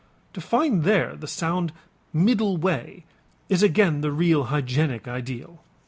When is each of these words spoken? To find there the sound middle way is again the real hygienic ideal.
To 0.33 0.41
find 0.41 0.83
there 0.83 1.15
the 1.15 1.27
sound 1.27 1.73
middle 2.11 2.57
way 2.57 3.05
is 3.49 3.61
again 3.61 4.01
the 4.01 4.11
real 4.11 4.45
hygienic 4.45 5.07
ideal. 5.07 5.61